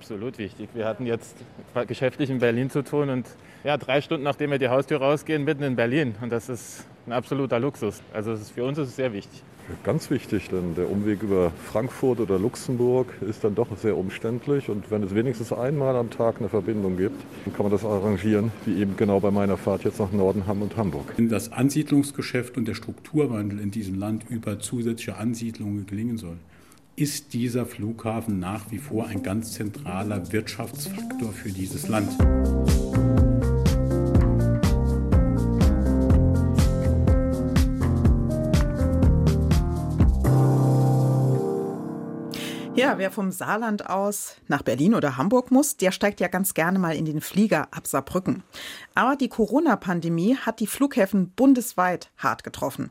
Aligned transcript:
Absolut 0.00 0.38
wichtig. 0.38 0.70
Wir 0.72 0.86
hatten 0.86 1.04
jetzt 1.04 1.36
geschäftlich 1.86 2.30
in 2.30 2.38
Berlin 2.38 2.70
zu 2.70 2.82
tun 2.82 3.10
und 3.10 3.26
ja, 3.64 3.76
drei 3.76 4.00
Stunden 4.00 4.24
nachdem 4.24 4.50
wir 4.50 4.58
die 4.58 4.70
Haustür 4.70 4.98
rausgehen, 4.98 5.44
mitten 5.44 5.62
in 5.62 5.76
Berlin. 5.76 6.14
Und 6.22 6.32
das 6.32 6.48
ist 6.48 6.86
ein 7.06 7.12
absoluter 7.12 7.60
Luxus. 7.60 8.00
Also 8.14 8.32
ist, 8.32 8.50
für 8.50 8.64
uns 8.64 8.78
ist 8.78 8.88
es 8.88 8.96
sehr 8.96 9.12
wichtig. 9.12 9.42
Ganz 9.84 10.10
wichtig, 10.10 10.48
denn 10.48 10.74
der 10.74 10.90
Umweg 10.90 11.22
über 11.22 11.52
Frankfurt 11.66 12.18
oder 12.18 12.38
Luxemburg 12.38 13.12
ist 13.20 13.44
dann 13.44 13.54
doch 13.54 13.76
sehr 13.76 13.94
umständlich. 13.94 14.70
Und 14.70 14.90
wenn 14.90 15.02
es 15.02 15.14
wenigstens 15.14 15.52
einmal 15.52 15.94
am 15.96 16.08
Tag 16.08 16.38
eine 16.38 16.48
Verbindung 16.48 16.96
gibt, 16.96 17.20
dann 17.44 17.52
kann 17.52 17.64
man 17.64 17.70
das 17.70 17.84
arrangieren, 17.84 18.52
wie 18.64 18.80
eben 18.80 18.96
genau 18.96 19.20
bei 19.20 19.30
meiner 19.30 19.58
Fahrt 19.58 19.84
jetzt 19.84 20.00
nach 20.00 20.12
Norden, 20.12 20.46
Hamm 20.46 20.62
und 20.62 20.78
Hamburg. 20.78 21.12
Wenn 21.18 21.28
das 21.28 21.52
Ansiedlungsgeschäft 21.52 22.56
und 22.56 22.66
der 22.66 22.74
Strukturwandel 22.74 23.60
in 23.60 23.70
diesem 23.70 23.98
Land 23.98 24.24
über 24.30 24.58
zusätzliche 24.60 25.18
Ansiedlungen 25.18 25.84
gelingen 25.84 26.16
soll, 26.16 26.38
ist 27.00 27.32
dieser 27.32 27.64
Flughafen 27.64 28.40
nach 28.40 28.70
wie 28.70 28.76
vor 28.76 29.06
ein 29.06 29.22
ganz 29.22 29.52
zentraler 29.52 30.32
Wirtschaftsfaktor 30.32 31.32
für 31.32 31.48
dieses 31.48 31.88
Land. 31.88 32.12
Ja, 42.74 42.98
wer 42.98 43.10
vom 43.10 43.32
Saarland 43.32 43.88
aus 43.88 44.36
nach 44.48 44.60
Berlin 44.60 44.94
oder 44.94 45.16
Hamburg 45.16 45.50
muss, 45.50 45.78
der 45.78 45.92
steigt 45.92 46.20
ja 46.20 46.28
ganz 46.28 46.52
gerne 46.52 46.78
mal 46.78 46.94
in 46.94 47.06
den 47.06 47.22
Flieger 47.22 47.68
ab 47.70 47.86
Saarbrücken. 47.86 48.42
Aber 48.94 49.16
die 49.16 49.30
Corona-Pandemie 49.30 50.36
hat 50.36 50.60
die 50.60 50.66
Flughäfen 50.66 51.30
bundesweit 51.30 52.10
hart 52.18 52.44
getroffen. 52.44 52.90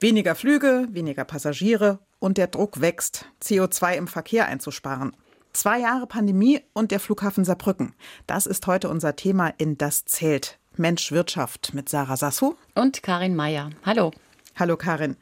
Weniger 0.00 0.34
Flüge, 0.34 0.88
weniger 0.90 1.24
Passagiere 1.24 2.00
und 2.18 2.38
der 2.38 2.46
Druck 2.48 2.80
wächst, 2.80 3.26
CO2 3.42 3.94
im 3.94 4.08
Verkehr 4.08 4.46
einzusparen. 4.46 5.16
Zwei 5.52 5.80
Jahre 5.80 6.06
Pandemie 6.06 6.60
und 6.74 6.90
der 6.90 7.00
Flughafen 7.00 7.44
Saarbrücken. 7.44 7.94
Das 8.26 8.46
ist 8.46 8.66
heute 8.66 8.88
unser 8.88 9.16
Thema 9.16 9.54
in 9.56 9.78
Das 9.78 10.04
Zelt. 10.04 10.58
Mensch 10.76 11.12
Wirtschaft 11.12 11.72
mit 11.72 11.88
Sarah 11.88 12.16
Sassou 12.16 12.56
und 12.74 13.02
Karin 13.02 13.34
Meyer. 13.34 13.70
Hallo. 13.84 14.10
Hallo 14.58 14.76
Karin. 14.76 15.16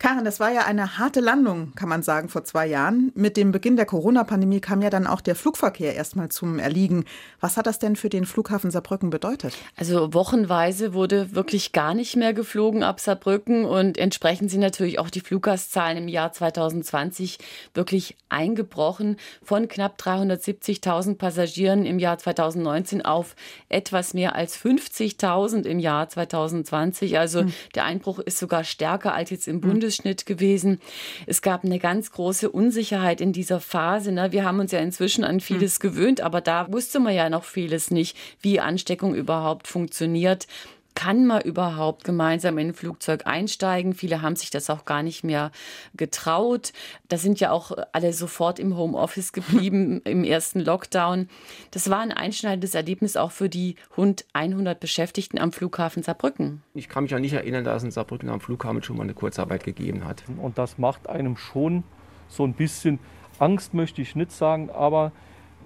Karin, 0.00 0.24
das 0.24 0.40
war 0.40 0.50
ja 0.50 0.64
eine 0.64 0.96
harte 0.96 1.20
Landung, 1.20 1.74
kann 1.74 1.90
man 1.90 2.02
sagen, 2.02 2.30
vor 2.30 2.42
zwei 2.42 2.66
Jahren. 2.66 3.12
Mit 3.14 3.36
dem 3.36 3.52
Beginn 3.52 3.76
der 3.76 3.84
Corona-Pandemie 3.84 4.60
kam 4.60 4.80
ja 4.80 4.88
dann 4.88 5.06
auch 5.06 5.20
der 5.20 5.36
Flugverkehr 5.36 5.94
erstmal 5.94 6.30
zum 6.30 6.58
Erliegen. 6.58 7.04
Was 7.38 7.58
hat 7.58 7.66
das 7.66 7.78
denn 7.78 7.96
für 7.96 8.08
den 8.08 8.24
Flughafen 8.24 8.70
Saarbrücken 8.70 9.10
bedeutet? 9.10 9.58
Also 9.76 10.14
wochenweise 10.14 10.94
wurde 10.94 11.34
wirklich 11.34 11.72
gar 11.72 11.92
nicht 11.92 12.16
mehr 12.16 12.32
geflogen 12.32 12.82
ab 12.82 12.98
Saarbrücken 12.98 13.66
und 13.66 13.98
entsprechend 13.98 14.50
sind 14.50 14.60
natürlich 14.60 14.98
auch 14.98 15.10
die 15.10 15.20
Fluggastzahlen 15.20 15.98
im 15.98 16.08
Jahr 16.08 16.32
2020 16.32 17.36
wirklich 17.74 18.16
eingebrochen 18.30 19.18
von 19.42 19.68
knapp 19.68 20.00
370.000 20.00 21.18
Passagieren 21.18 21.84
im 21.84 21.98
Jahr 21.98 22.16
2019 22.16 23.04
auf 23.04 23.36
etwas 23.68 24.14
mehr 24.14 24.34
als 24.34 24.56
50.000 24.58 25.64
im 25.66 25.78
Jahr 25.78 26.08
2020. 26.08 27.18
Also 27.18 27.40
hm. 27.40 27.52
der 27.74 27.84
Einbruch 27.84 28.18
ist 28.18 28.38
sogar 28.38 28.64
stärker 28.64 29.12
als 29.12 29.28
jetzt 29.28 29.46
im 29.46 29.56
hm. 29.56 29.60
Bundes 29.90 30.00
Durchschnitt 30.00 30.26
gewesen. 30.26 30.80
Es 31.26 31.42
gab 31.42 31.64
eine 31.64 31.78
ganz 31.78 32.12
große 32.12 32.50
Unsicherheit 32.50 33.20
in 33.20 33.32
dieser 33.32 33.60
Phase. 33.60 34.12
Ne? 34.12 34.32
Wir 34.32 34.44
haben 34.44 34.60
uns 34.60 34.72
ja 34.72 34.78
inzwischen 34.78 35.24
an 35.24 35.40
vieles 35.40 35.78
mhm. 35.78 35.82
gewöhnt, 35.82 36.20
aber 36.20 36.40
da 36.40 36.70
wusste 36.72 37.00
man 37.00 37.14
ja 37.14 37.28
noch 37.28 37.44
vieles 37.44 37.90
nicht, 37.90 38.16
wie 38.40 38.60
Ansteckung 38.60 39.14
überhaupt 39.14 39.66
funktioniert 39.66 40.46
kann 40.94 41.26
man 41.26 41.42
überhaupt 41.42 42.04
gemeinsam 42.04 42.58
in 42.58 42.68
ein 42.68 42.74
Flugzeug 42.74 43.26
einsteigen? 43.26 43.94
Viele 43.94 44.22
haben 44.22 44.36
sich 44.36 44.50
das 44.50 44.70
auch 44.70 44.84
gar 44.84 45.02
nicht 45.02 45.24
mehr 45.24 45.50
getraut. 45.94 46.72
Da 47.08 47.16
sind 47.16 47.40
ja 47.40 47.50
auch 47.50 47.72
alle 47.92 48.12
sofort 48.12 48.58
im 48.58 48.76
Homeoffice 48.76 49.32
geblieben 49.32 50.00
im 50.04 50.24
ersten 50.24 50.60
Lockdown. 50.60 51.28
Das 51.70 51.90
war 51.90 52.00
ein 52.00 52.12
einschneidendes 52.12 52.74
Erlebnis 52.74 53.16
auch 53.16 53.30
für 53.30 53.48
die 53.48 53.76
rund 53.96 54.24
100 54.32 54.78
Beschäftigten 54.78 55.38
am 55.38 55.52
Flughafen 55.52 56.02
Saarbrücken. 56.02 56.62
Ich 56.74 56.88
kann 56.88 57.04
mich 57.04 57.12
ja 57.12 57.18
nicht 57.18 57.32
erinnern, 57.32 57.64
dass 57.64 57.78
es 57.78 57.84
in 57.84 57.90
Saarbrücken 57.90 58.28
am 58.28 58.40
Flughafen 58.40 58.82
schon 58.82 58.96
mal 58.96 59.04
eine 59.04 59.14
Kurzarbeit 59.14 59.64
gegeben 59.64 60.04
hat. 60.04 60.24
Und 60.36 60.58
das 60.58 60.78
macht 60.78 61.08
einem 61.08 61.36
schon 61.36 61.84
so 62.28 62.44
ein 62.44 62.54
bisschen 62.54 62.98
Angst, 63.38 63.74
möchte 63.74 64.02
ich 64.02 64.14
nicht 64.14 64.32
sagen, 64.32 64.70
aber 64.70 65.12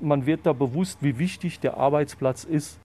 man 0.01 0.27
wird 0.27 0.47
da 0.47 0.53
bewusst, 0.53 0.99
wie 1.03 1.19
wichtig 1.19 1.61
der 1.61 1.77
Arbeitsplatz 1.77 2.45
ist. 2.45 2.79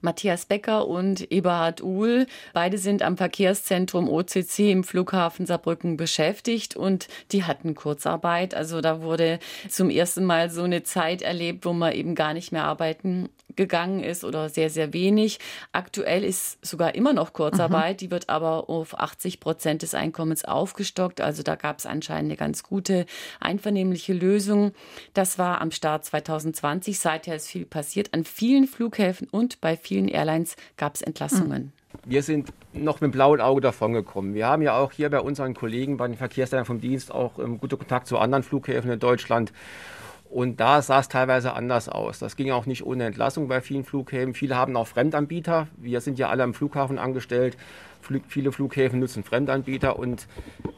Matthias 0.00 0.46
Becker 0.46 0.86
und 0.86 1.30
Eberhard 1.32 1.82
Uhl. 1.82 2.26
Beide 2.52 2.78
sind 2.78 3.02
am 3.02 3.16
Verkehrszentrum 3.16 4.08
OCC 4.08 4.70
im 4.70 4.84
Flughafen 4.84 5.46
Saarbrücken 5.46 5.96
beschäftigt 5.96 6.76
und 6.76 7.08
die 7.32 7.44
hatten 7.44 7.74
Kurzarbeit. 7.74 8.54
Also 8.54 8.80
da 8.80 9.02
wurde 9.02 9.38
zum 9.68 9.90
ersten 9.90 10.24
Mal 10.24 10.50
so 10.50 10.62
eine 10.62 10.82
Zeit 10.82 11.22
erlebt, 11.22 11.64
wo 11.64 11.72
man 11.72 11.92
eben 11.92 12.14
gar 12.14 12.34
nicht 12.34 12.52
mehr 12.52 12.64
arbeiten 12.64 13.28
gegangen 13.58 14.02
ist 14.02 14.24
oder 14.24 14.48
sehr, 14.48 14.70
sehr 14.70 14.94
wenig. 14.94 15.38
Aktuell 15.72 16.24
ist 16.24 16.64
sogar 16.64 16.94
immer 16.94 17.12
noch 17.12 17.34
Kurzarbeit, 17.34 17.96
mhm. 17.96 17.98
die 17.98 18.10
wird 18.10 18.30
aber 18.30 18.70
auf 18.70 18.98
80 18.98 19.40
Prozent 19.40 19.82
des 19.82 19.94
Einkommens 19.94 20.44
aufgestockt. 20.44 21.20
Also 21.20 21.42
da 21.42 21.56
gab 21.56 21.78
es 21.78 21.84
anscheinend 21.84 22.30
eine 22.30 22.36
ganz 22.36 22.62
gute, 22.62 23.04
einvernehmliche 23.40 24.12
Lösung. 24.12 24.72
Das 25.12 25.38
war 25.38 25.60
am 25.60 25.72
Start 25.72 26.04
2020. 26.04 26.98
Seither 26.98 27.34
ist 27.34 27.48
viel 27.48 27.66
passiert. 27.66 28.14
An 28.14 28.24
vielen 28.24 28.66
Flughäfen 28.66 29.28
und 29.28 29.57
bei 29.60 29.76
vielen 29.76 30.08
Airlines 30.08 30.56
gab 30.76 30.94
es 30.94 31.02
Entlassungen. 31.02 31.64
Mhm. 31.64 31.72
Wir 32.04 32.22
sind 32.22 32.52
noch 32.72 33.00
mit 33.00 33.12
blauen 33.12 33.40
Auge 33.40 33.60
davongekommen. 33.60 34.34
Wir 34.34 34.46
haben 34.46 34.62
ja 34.62 34.76
auch 34.76 34.92
hier 34.92 35.10
bei 35.10 35.20
unseren 35.20 35.54
Kollegen 35.54 35.96
bei 35.96 36.06
den 36.06 36.16
Verkehrsleitern 36.16 36.66
vom 36.66 36.80
Dienst 36.80 37.12
auch 37.12 37.38
ähm, 37.38 37.58
gute 37.58 37.76
Kontakt 37.76 38.06
zu 38.06 38.18
anderen 38.18 38.42
Flughäfen 38.42 38.90
in 38.90 38.98
Deutschland. 38.98 39.52
Und 40.30 40.60
da 40.60 40.82
sah 40.82 41.00
es 41.00 41.08
teilweise 41.08 41.54
anders 41.54 41.88
aus. 41.88 42.18
Das 42.18 42.36
ging 42.36 42.50
auch 42.50 42.66
nicht 42.66 42.84
ohne 42.84 43.06
Entlassung 43.06 43.48
bei 43.48 43.62
vielen 43.62 43.84
Flughäfen. 43.84 44.34
Viele 44.34 44.56
haben 44.56 44.76
auch 44.76 44.86
Fremdanbieter. 44.86 45.68
Wir 45.78 46.02
sind 46.02 46.18
ja 46.18 46.28
alle 46.28 46.42
am 46.42 46.52
Flughafen 46.52 46.98
angestellt. 46.98 47.56
Fl 48.02 48.20
viele 48.28 48.52
Flughäfen 48.52 49.00
nutzen 49.00 49.24
Fremdanbieter 49.24 49.98
und 49.98 50.28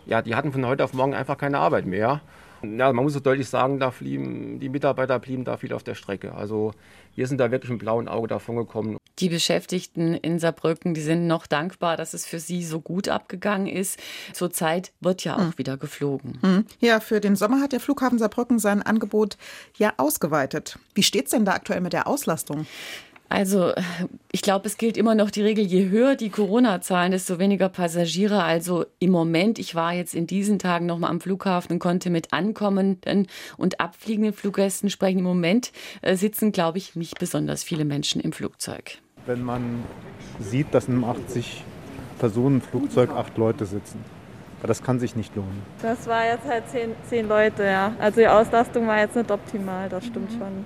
ja, 0.06 0.22
die 0.22 0.34
hatten 0.34 0.52
von 0.52 0.64
heute 0.64 0.84
auf 0.84 0.94
morgen 0.94 1.14
einfach 1.14 1.36
keine 1.36 1.58
Arbeit 1.58 1.84
mehr. 1.84 2.20
Ja, 2.62 2.92
man 2.92 3.04
muss 3.04 3.14
so 3.14 3.20
deutlich 3.20 3.48
sagen, 3.48 3.78
da 3.78 3.90
blieben, 3.90 4.60
die 4.60 4.68
Mitarbeiter 4.68 5.18
blieben 5.18 5.44
da 5.44 5.56
viel 5.56 5.72
auf 5.72 5.82
der 5.82 5.94
Strecke. 5.94 6.34
Also 6.34 6.72
wir 7.14 7.26
sind 7.26 7.38
da 7.38 7.50
wirklich 7.50 7.70
mit 7.70 7.80
blauen 7.80 8.08
Auge 8.08 8.28
davon 8.28 8.56
gekommen. 8.56 8.96
Die 9.18 9.28
Beschäftigten 9.28 10.14
in 10.14 10.38
Saarbrücken, 10.38 10.94
die 10.94 11.00
sind 11.00 11.26
noch 11.26 11.46
dankbar, 11.46 11.96
dass 11.96 12.14
es 12.14 12.26
für 12.26 12.38
sie 12.38 12.64
so 12.64 12.80
gut 12.80 13.08
abgegangen 13.08 13.66
ist. 13.66 13.98
Zurzeit 14.32 14.92
wird 15.00 15.24
ja 15.24 15.36
auch 15.36 15.40
hm. 15.40 15.58
wieder 15.58 15.76
geflogen. 15.76 16.38
Hm. 16.40 16.64
Ja, 16.80 17.00
für 17.00 17.20
den 17.20 17.36
Sommer 17.36 17.60
hat 17.60 17.72
der 17.72 17.80
Flughafen 17.80 18.18
Saarbrücken 18.18 18.58
sein 18.58 18.82
Angebot 18.82 19.36
ja 19.76 19.92
ausgeweitet. 19.96 20.78
Wie 20.94 21.02
steht 21.02 21.26
es 21.26 21.30
denn 21.32 21.44
da 21.44 21.52
aktuell 21.52 21.80
mit 21.80 21.92
der 21.92 22.06
Auslastung? 22.06 22.66
Also 23.30 23.72
ich 24.32 24.42
glaube, 24.42 24.66
es 24.66 24.76
gilt 24.76 24.96
immer 24.96 25.14
noch 25.14 25.30
die 25.30 25.42
Regel, 25.42 25.64
je 25.64 25.88
höher 25.88 26.16
die 26.16 26.30
Corona-Zahlen, 26.30 27.12
desto 27.12 27.38
weniger 27.38 27.68
Passagiere. 27.68 28.42
Also 28.42 28.86
im 28.98 29.10
Moment, 29.10 29.60
ich 29.60 29.76
war 29.76 29.94
jetzt 29.94 30.16
in 30.16 30.26
diesen 30.26 30.58
Tagen 30.58 30.86
noch 30.86 30.98
mal 30.98 31.08
am 31.08 31.20
Flughafen 31.20 31.74
und 31.74 31.78
konnte 31.78 32.10
mit 32.10 32.32
ankommenden 32.32 33.28
und 33.56 33.78
abfliegenden 33.78 34.32
Fluggästen 34.32 34.90
sprechen. 34.90 35.18
Im 35.18 35.24
Moment 35.24 35.70
äh, 36.02 36.16
sitzen, 36.16 36.50
glaube 36.50 36.78
ich, 36.78 36.96
nicht 36.96 37.20
besonders 37.20 37.62
viele 37.62 37.84
Menschen 37.84 38.20
im 38.20 38.32
Flugzeug. 38.32 38.98
Wenn 39.26 39.44
man 39.44 39.84
sieht, 40.40 40.74
dass 40.74 40.88
in 40.88 40.94
einem 40.94 41.04
80-Personen-Flugzeug 41.04 43.10
acht 43.10 43.38
Leute 43.38 43.64
sitzen. 43.64 44.04
Aber 44.60 44.68
das 44.68 44.82
kann 44.82 45.00
sich 45.00 45.16
nicht 45.16 45.34
lohnen. 45.34 45.62
Das 45.80 46.06
war 46.06 46.26
jetzt 46.26 46.44
halt 46.44 46.68
zehn, 46.68 46.94
zehn 47.08 47.26
Leute, 47.26 47.64
ja. 47.64 47.94
Also 47.98 48.20
die 48.20 48.28
Auslastung 48.28 48.86
war 48.86 48.98
jetzt 48.98 49.16
nicht 49.16 49.30
optimal, 49.30 49.88
das 49.88 50.04
stimmt 50.04 50.30
mhm. 50.32 50.38
schon. 50.38 50.64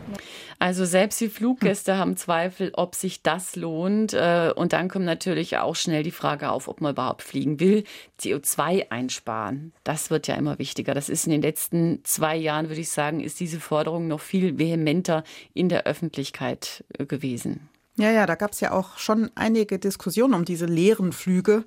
Also 0.59 0.85
selbst 0.85 1.21
die 1.21 1.29
Fluggäste 1.29 1.97
haben 1.97 2.17
Zweifel, 2.17 2.73
ob 2.75 2.97
sich 2.97 3.23
das 3.23 3.55
lohnt. 3.55 4.13
Äh, 4.13 4.53
und 4.57 4.73
dann 4.73 4.89
kommt 4.89 5.05
natürlich 5.05 5.59
auch 5.59 5.77
schnell 5.77 6.03
die 6.03 6.11
Frage 6.11 6.51
auf, 6.51 6.67
ob 6.67 6.81
man 6.81 6.93
überhaupt 6.93 7.23
fliegen 7.23 7.61
will. 7.61 7.85
CO2 8.21 8.91
einsparen, 8.91 9.73
das 9.85 10.11
wird 10.11 10.27
ja 10.27 10.35
immer 10.35 10.59
wichtiger. 10.59 10.95
Das 10.95 11.09
ist 11.09 11.27
in 11.27 11.33
den 11.33 11.43
letzten 11.43 12.01
zwei 12.05 12.37
Jahren, 12.37 12.69
würde 12.69 12.81
ich 12.81 12.91
sagen, 12.91 13.21
ist 13.21 13.39
diese 13.39 13.61
Forderung 13.61 14.09
noch 14.09 14.21
viel 14.21 14.59
vehementer 14.59 15.23
in 15.53 15.69
der 15.69 15.85
Öffentlichkeit 15.85 16.85
äh, 16.99 17.07
gewesen. 17.07 17.69
Ja, 17.97 18.11
ja, 18.11 18.27
da 18.27 18.35
gab 18.35 18.53
es 18.53 18.61
ja 18.61 18.73
auch 18.73 18.99
schon 18.99 19.31
einige 19.37 19.79
Diskussionen 19.79 20.35
um 20.35 20.45
diese 20.45 20.67
leeren 20.67 21.13
Flüge, 21.13 21.65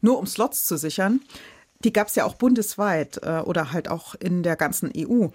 nur 0.00 0.18
um 0.18 0.26
Slots 0.26 0.66
zu 0.66 0.76
sichern. 0.76 1.20
Die 1.84 1.92
gab 1.92 2.08
es 2.08 2.14
ja 2.14 2.24
auch 2.24 2.34
bundesweit 2.34 3.20
äh, 3.22 3.40
oder 3.40 3.72
halt 3.72 3.88
auch 3.88 4.14
in 4.14 4.42
der 4.42 4.56
ganzen 4.56 4.90
EU. 4.96 5.28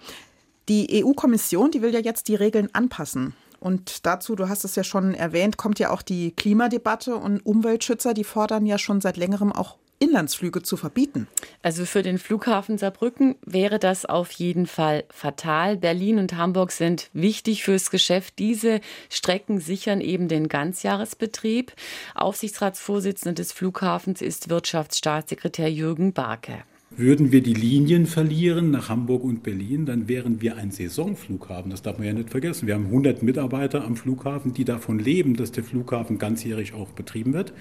Die 0.68 1.04
EU-Kommission, 1.04 1.70
die 1.70 1.82
will 1.82 1.94
ja 1.94 2.00
jetzt 2.00 2.28
die 2.28 2.34
Regeln 2.34 2.68
anpassen. 2.74 3.34
Und 3.60 4.06
dazu, 4.06 4.36
du 4.36 4.48
hast 4.48 4.64
es 4.64 4.74
ja 4.74 4.84
schon 4.84 5.14
erwähnt, 5.14 5.56
kommt 5.56 5.78
ja 5.78 5.90
auch 5.90 6.02
die 6.02 6.32
Klimadebatte 6.32 7.16
und 7.16 7.44
Umweltschützer, 7.44 8.14
die 8.14 8.24
fordern 8.24 8.66
ja 8.66 8.78
schon 8.78 9.00
seit 9.00 9.16
längerem 9.16 9.52
auch 9.52 9.76
Inlandsflüge 10.00 10.62
zu 10.62 10.76
verbieten. 10.76 11.28
Also 11.62 11.84
für 11.84 12.02
den 12.02 12.18
Flughafen 12.18 12.78
Saarbrücken 12.78 13.36
wäre 13.44 13.78
das 13.78 14.06
auf 14.06 14.32
jeden 14.32 14.66
Fall 14.66 15.04
fatal. 15.10 15.76
Berlin 15.76 16.18
und 16.18 16.36
Hamburg 16.36 16.72
sind 16.72 17.10
wichtig 17.12 17.62
fürs 17.62 17.90
Geschäft. 17.90 18.38
Diese 18.38 18.80
Strecken 19.10 19.60
sichern 19.60 20.00
eben 20.00 20.26
den 20.26 20.48
Ganzjahresbetrieb. 20.48 21.72
Aufsichtsratsvorsitzender 22.14 23.34
des 23.34 23.52
Flughafens 23.52 24.22
ist 24.22 24.48
Wirtschaftsstaatssekretär 24.48 25.70
Jürgen 25.70 26.12
Barke. 26.14 26.64
Würden 26.96 27.30
wir 27.30 27.42
die 27.42 27.54
Linien 27.54 28.06
verlieren 28.06 28.72
nach 28.72 28.88
Hamburg 28.88 29.22
und 29.22 29.44
Berlin, 29.44 29.86
dann 29.86 30.08
wären 30.08 30.40
wir 30.40 30.56
ein 30.56 30.72
Saisonflughafen. 30.72 31.70
Das 31.70 31.82
darf 31.82 31.98
man 31.98 32.06
ja 32.06 32.12
nicht 32.12 32.30
vergessen. 32.30 32.66
Wir 32.66 32.74
haben 32.74 32.86
100 32.86 33.22
Mitarbeiter 33.22 33.84
am 33.84 33.96
Flughafen, 33.96 34.54
die 34.54 34.64
davon 34.64 34.98
leben, 34.98 35.36
dass 35.36 35.52
der 35.52 35.62
Flughafen 35.62 36.18
ganzjährig 36.18 36.74
auch 36.74 36.88
betrieben 36.88 37.32
wird. 37.32 37.52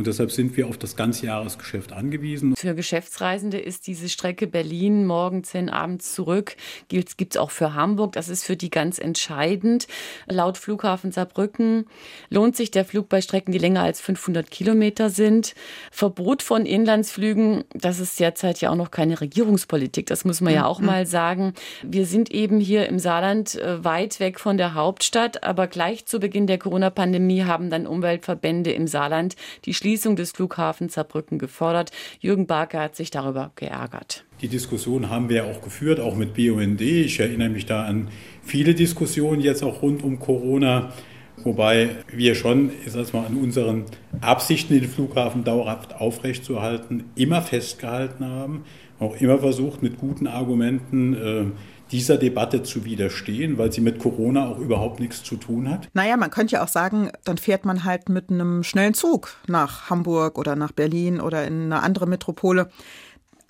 Und 0.00 0.06
deshalb 0.06 0.32
sind 0.32 0.56
wir 0.56 0.66
auf 0.66 0.78
das 0.78 0.96
Ganzjahresgeschäft 0.96 1.92
angewiesen. 1.92 2.56
Für 2.56 2.74
Geschäftsreisende 2.74 3.58
ist 3.58 3.86
diese 3.86 4.08
Strecke 4.08 4.46
Berlin 4.46 5.06
morgens 5.06 5.52
hin, 5.52 5.68
abends 5.68 6.14
zurück. 6.14 6.56
Gibt 6.88 7.20
es 7.20 7.36
auch 7.36 7.50
für 7.50 7.74
Hamburg. 7.74 8.12
Das 8.12 8.30
ist 8.30 8.44
für 8.44 8.56
die 8.56 8.70
ganz 8.70 8.98
entscheidend. 8.98 9.88
Laut 10.26 10.56
Flughafen 10.56 11.12
Saarbrücken 11.12 11.84
lohnt 12.30 12.56
sich 12.56 12.70
der 12.70 12.86
Flug 12.86 13.10
bei 13.10 13.20
Strecken, 13.20 13.52
die 13.52 13.58
länger 13.58 13.82
als 13.82 14.00
500 14.00 14.50
Kilometer 14.50 15.10
sind. 15.10 15.54
Verbot 15.90 16.42
von 16.42 16.64
Inlandsflügen, 16.64 17.64
das 17.74 18.00
ist 18.00 18.18
derzeit 18.18 18.62
ja 18.62 18.70
auch 18.70 18.76
noch 18.76 18.90
keine 18.90 19.20
Regierungspolitik. 19.20 20.06
Das 20.06 20.24
muss 20.24 20.40
man 20.40 20.54
ja 20.54 20.64
auch 20.64 20.80
mal 20.80 21.04
sagen. 21.04 21.52
Wir 21.82 22.06
sind 22.06 22.30
eben 22.30 22.58
hier 22.58 22.88
im 22.88 22.98
Saarland 22.98 23.56
äh, 23.56 23.84
weit 23.84 24.18
weg 24.18 24.40
von 24.40 24.56
der 24.56 24.72
Hauptstadt. 24.72 25.44
Aber 25.44 25.66
gleich 25.66 26.06
zu 26.06 26.20
Beginn 26.20 26.46
der 26.46 26.56
Corona-Pandemie 26.56 27.42
haben 27.42 27.68
dann 27.68 27.86
Umweltverbände 27.86 28.72
im 28.72 28.86
Saarland 28.86 29.36
die 29.66 29.74
Schließung 29.74 29.89
Schließung 29.90 30.14
des 30.14 30.30
Flughafens 30.30 30.94
Saarbrücken 30.94 31.40
gefordert. 31.40 31.90
Jürgen 32.20 32.46
Barker 32.46 32.80
hat 32.80 32.94
sich 32.94 33.10
darüber 33.10 33.50
geärgert. 33.56 34.24
Die 34.40 34.46
Diskussion 34.46 35.10
haben 35.10 35.28
wir 35.28 35.46
auch 35.46 35.62
geführt, 35.62 35.98
auch 35.98 36.14
mit 36.14 36.34
BUND. 36.34 36.80
Ich 36.80 37.18
erinnere 37.18 37.48
mich 37.48 37.66
da 37.66 37.86
an 37.86 38.06
viele 38.40 38.76
Diskussionen 38.76 39.40
jetzt 39.40 39.64
auch 39.64 39.82
rund 39.82 40.04
um 40.04 40.20
Corona. 40.20 40.92
Wobei 41.42 41.88
wir 42.12 42.36
schon, 42.36 42.70
ich 42.86 42.92
sag 42.92 43.12
mal, 43.12 43.26
an 43.26 43.34
unseren 43.34 43.86
Absichten, 44.20 44.74
den 44.74 44.88
Flughafen 44.88 45.42
dauerhaft 45.42 45.96
aufrechtzuerhalten, 45.96 47.06
immer 47.16 47.42
festgehalten 47.42 48.24
haben, 48.24 48.62
auch 49.00 49.20
immer 49.20 49.38
versucht, 49.40 49.82
mit 49.82 49.98
guten 49.98 50.28
Argumenten 50.28 51.14
äh, 51.14 51.46
dieser 51.92 52.16
Debatte 52.16 52.62
zu 52.62 52.84
widerstehen, 52.84 53.58
weil 53.58 53.72
sie 53.72 53.80
mit 53.80 53.98
Corona 53.98 54.48
auch 54.48 54.58
überhaupt 54.58 55.00
nichts 55.00 55.22
zu 55.22 55.36
tun 55.36 55.68
hat? 55.70 55.88
Naja, 55.92 56.16
man 56.16 56.30
könnte 56.30 56.54
ja 56.54 56.64
auch 56.64 56.68
sagen, 56.68 57.10
dann 57.24 57.38
fährt 57.38 57.64
man 57.64 57.84
halt 57.84 58.08
mit 58.08 58.30
einem 58.30 58.62
schnellen 58.62 58.94
Zug 58.94 59.36
nach 59.46 59.90
Hamburg 59.90 60.38
oder 60.38 60.56
nach 60.56 60.72
Berlin 60.72 61.20
oder 61.20 61.46
in 61.46 61.64
eine 61.64 61.82
andere 61.82 62.06
Metropole. 62.06 62.70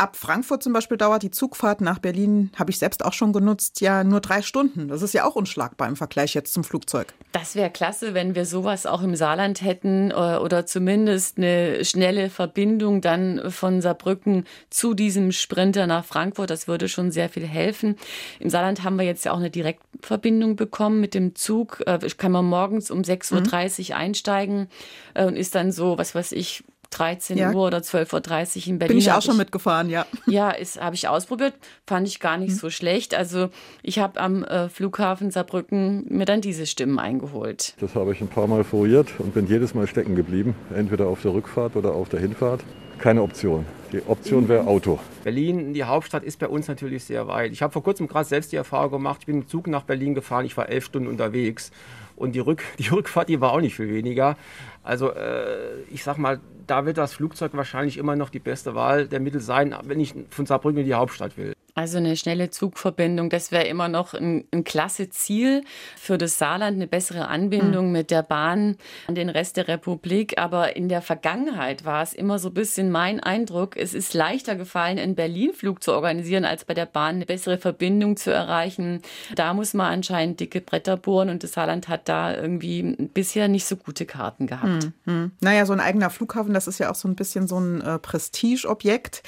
Ab 0.01 0.17
Frankfurt 0.17 0.63
zum 0.63 0.73
Beispiel 0.73 0.97
dauert 0.97 1.23
die 1.23 1.31
Zugfahrt 1.31 1.83
nach 1.83 1.99
Berlin, 1.99 2.51
habe 2.59 2.71
ich 2.71 2.79
selbst 2.79 3.05
auch 3.05 3.13
schon 3.13 3.35
genutzt, 3.35 3.83
ja 3.83 4.03
nur 4.03 4.23
drei 4.23 4.41
Stunden. 4.41 4.89
Das 4.89 5.03
ist 5.03 5.13
ja 5.13 5.27
auch 5.27 5.37
unschlagbar 5.37 5.89
im 5.89 5.95
Vergleich 5.95 6.33
jetzt 6.33 6.55
zum 6.55 6.65
Flugzeug. 6.65 7.13
Das 7.33 7.55
wäre 7.55 7.69
klasse, 7.69 8.15
wenn 8.15 8.35
wir 8.35 8.47
sowas 8.47 8.87
auch 8.87 9.03
im 9.03 9.15
Saarland 9.15 9.61
hätten 9.61 10.11
äh, 10.11 10.15
oder 10.15 10.65
zumindest 10.65 11.37
eine 11.37 11.85
schnelle 11.85 12.31
Verbindung 12.31 13.03
dann 13.03 13.51
von 13.51 13.83
Saarbrücken 13.83 14.47
zu 14.71 14.95
diesem 14.95 15.33
Sprinter 15.33 15.87
nach 15.87 16.07
Frankfurt. 16.07 16.49
Das 16.49 16.67
würde 16.67 16.89
schon 16.89 17.13
sehr 17.13 17.29
viel 17.29 17.47
helfen. 17.47 17.97
Im 18.39 18.49
Saarland 18.49 18.83
haben 18.83 18.97
wir 18.97 19.05
jetzt 19.05 19.27
ja 19.27 19.33
auch 19.33 19.39
eine 19.39 19.51
Direktverbindung 19.51 20.57
bekommen 20.57 21.03
mit 21.03 21.13
dem 21.13 21.35
Zug. 21.35 21.83
Äh, 21.85 21.99
kann 22.17 22.33
man 22.33 22.47
morgens 22.47 22.91
um 22.91 23.03
6.30 23.03 23.35
Uhr 23.35 23.97
mhm. 23.97 24.01
einsteigen 24.01 24.69
äh, 25.13 25.27
und 25.27 25.37
ist 25.37 25.55
dann 25.55 25.73
so, 25.73 25.99
was 25.99 26.15
weiß 26.15 26.33
ich, 26.33 26.65
13 26.91 27.39
ja. 27.39 27.53
Uhr 27.53 27.67
oder 27.67 27.79
12.30 27.79 28.59
Uhr 28.63 28.67
in 28.67 28.79
Berlin. 28.79 28.97
Bin 28.97 28.99
ich 28.99 29.13
auch 29.13 29.23
schon 29.23 29.35
ich, 29.35 29.39
mitgefahren, 29.39 29.89
ja. 29.89 30.07
Ja, 30.27 30.55
habe 30.81 30.95
ich 30.95 31.09
ausprobiert, 31.09 31.55
fand 31.87 32.07
ich 32.07 32.21
gar 32.21 32.37
nicht 32.37 32.53
mhm. 32.53 32.57
so 32.57 32.71
schlecht. 32.71 33.15
Also 33.15 33.49
ich 33.83 33.99
habe 33.99 34.21
am 34.21 34.45
äh, 34.45 34.69
Flughafen 34.69 35.31
Saarbrücken 35.31 36.05
mir 36.09 36.25
dann 36.25 36.41
diese 36.41 36.67
Stimmen 36.67 36.99
eingeholt. 36.99 37.75
Das 37.81 37.95
habe 37.95 38.13
ich 38.13 38.21
ein 38.21 38.29
paar 38.29 38.47
Mal 38.47 38.65
furiert 38.65 39.09
und 39.19 39.35
bin 39.35 39.47
jedes 39.47 39.75
Mal 39.75 39.87
stecken 39.87 40.15
geblieben, 40.15 40.55
entweder 40.75 41.07
auf 41.07 41.23
der 41.23 41.33
Rückfahrt 41.33 41.77
oder 41.77 41.93
auf 41.93 42.09
der 42.09 42.21
Hinfahrt. 42.21 42.63
Keine 42.99 43.23
Option. 43.23 43.65
Die 43.93 44.03
Option 44.07 44.49
wäre 44.49 44.67
Auto. 44.67 45.01
Berlin, 45.25 45.73
die 45.73 45.85
Hauptstadt, 45.85 46.23
ist 46.23 46.39
bei 46.39 46.47
uns 46.47 46.69
natürlich 46.69 47.05
sehr 47.05 47.27
weit. 47.27 47.51
Ich 47.51 47.63
habe 47.63 47.73
vor 47.73 47.83
kurzem 47.83 48.07
gerade 48.07 48.29
selbst 48.29 48.53
die 48.53 48.57
Erfahrung 48.57 48.91
gemacht, 48.93 49.19
ich 49.21 49.27
bin 49.27 49.37
im 49.37 49.49
Zug 49.49 49.67
nach 49.67 49.83
Berlin 49.83 50.15
gefahren, 50.15 50.45
ich 50.45 50.57
war 50.57 50.69
elf 50.69 50.85
Stunden 50.85 51.09
unterwegs 51.09 51.73
und 52.21 52.33
die, 52.33 52.41
Rück, 52.41 52.63
die 52.79 52.89
Rückfahrt, 52.89 53.29
die 53.29 53.41
war 53.41 53.53
auch 53.53 53.61
nicht 53.61 53.75
viel 53.75 53.89
weniger. 53.89 54.37
Also 54.83 55.11
äh, 55.13 55.81
ich 55.91 56.05
sag 56.05 56.19
mal, 56.19 56.41
da 56.67 56.87
wird 56.87 56.99
das 56.99 57.15
Flugzeug 57.15 57.53
wahrscheinlich 57.55 57.97
immer 57.97 58.15
noch 58.15 58.29
die 58.29 58.39
beste 58.39 58.75
Wahl 58.75 59.09
der 59.09 59.21
Mittel 59.21 59.41
sein, 59.41 59.75
wenn 59.85 59.99
ich 59.99 60.15
von 60.29 60.47
Saarbrücken 60.47 60.81
in 60.81 60.87
die 60.87 60.95
Hauptstadt 60.95 61.37
will. 61.37 61.55
Also 61.75 61.99
eine 61.99 62.17
schnelle 62.17 62.51
Zugverbindung, 62.51 63.31
das 63.31 63.53
wäre 63.53 63.67
immer 63.67 63.89
noch 63.89 64.15
ein, 64.15 64.45
ein, 64.53 64.65
klasse 64.65 65.09
Ziel 65.09 65.63
für 65.97 66.19
das 66.19 66.39
Saarland, 66.39 66.77
eine 66.77 66.87
bessere 66.87 67.29
Anbindung 67.29 67.87
mhm. 67.87 67.93
mit 67.93 68.11
der 68.11 68.23
Bahn 68.23 68.77
an 69.07 69.15
den 69.15 69.29
Rest 69.29 69.57
der 69.57 69.69
Republik. 69.69 70.39
Aber 70.39 70.77
in 70.77 70.89
der 70.89 71.03
Vergangenheit 71.03 71.85
war 71.85 72.03
es 72.03 72.13
immer 72.13 72.39
so 72.39 72.49
ein 72.49 72.55
bisschen 72.55 72.91
mein 72.91 73.21
Eindruck, 73.21 73.77
es 73.77 73.95
ist 73.95 74.15
leichter 74.15 74.57
gefallen, 74.57 74.99
einen 74.99 75.15
Berlin-Flug 75.15 75.83
zu 75.83 75.93
organisieren, 75.93 76.45
als 76.45 76.65
bei 76.65 76.75
der 76.75 76.87
Bahn 76.87 77.17
eine 77.17 77.27
bessere 77.27 77.59
Verbindung 77.59 78.17
zu 78.17 78.33
erreichen. 78.33 79.03
Da 79.35 79.55
muss 79.55 79.75
man 79.75 79.93
anscheinend 79.93 80.41
dicke 80.41 80.61
Bretter 80.61 80.97
bohren 80.97 81.31
und 81.31 81.43
das 81.43 81.53
Saarland 81.53 81.89
hat 81.89 82.09
da 82.09 82.35
irgendwie 82.35 82.97
bisher 83.15 83.49
nicht 83.49 83.67
so 83.67 83.77
gute 83.77 84.07
Karten 84.07 84.47
gehabt. 84.47 84.91
Mhm. 85.05 85.33
Naja, 85.41 85.67
so 85.67 85.73
ein 85.73 85.81
eigener 85.81 86.11
Flughafen, 86.11 86.55
das 86.55 86.67
ist 86.67 86.79
ja 86.79 86.91
auch 86.91 86.95
so 86.95 87.09
ein 87.09 87.17
bisschen 87.17 87.47
so 87.47 87.59
ein 87.59 87.81
äh, 87.81 87.99
Prestigeobjekt. 87.99 89.23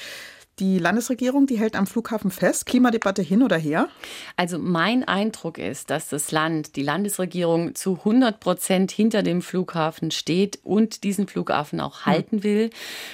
Die 0.59 0.77
Landesregierung, 0.77 1.47
die 1.47 1.57
hält 1.57 1.75
am 1.75 1.87
Flughafen 1.87 2.29
fest. 2.29 2.67
Klimadebatte 2.67 3.23
hin 3.23 3.41
oder 3.41 3.57
her? 3.57 3.89
Also 4.37 4.59
mein 4.59 5.03
Eindruck 5.03 5.57
ist, 5.57 5.89
dass 5.89 6.09
das 6.09 6.31
Land, 6.31 6.75
die 6.75 6.83
Landesregierung 6.83 7.73
zu 7.73 7.95
100 7.97 8.39
Prozent 8.39 8.91
hinter 8.91 9.23
dem 9.23 9.41
Flughafen 9.41 10.11
steht 10.11 10.59
und 10.63 11.03
diesen 11.03 11.27
Flughafen 11.27 11.79
auch 11.79 12.05
hm. 12.05 12.11
halten 12.11 12.43
will. 12.43 12.69